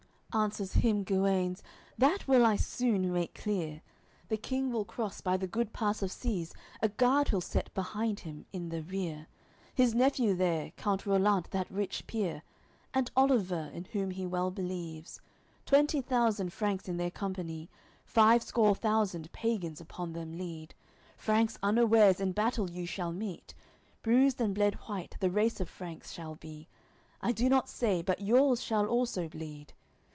[0.33, 1.61] Answers him Guenes:
[1.97, 3.81] "That will I soon make clear
[4.29, 8.21] The King will cross by the good pass of Size, A guard he'll set behind
[8.21, 9.27] him, in the rear;
[9.75, 12.43] His nephew there, count Rollant, that rich peer,
[12.93, 15.19] And Oliver, in whom he well believes;
[15.65, 17.69] Twenty thousand Franks in their company
[18.05, 20.73] Five score thousand pagans upon them lead,
[21.17, 23.53] Franks unawares in battle you shall meet,
[24.01, 26.69] Bruised and bled white the race of Franks shall be;
[27.21, 29.73] I do not say, but yours shall also bleed.